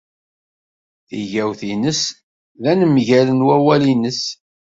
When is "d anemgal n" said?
2.61-3.45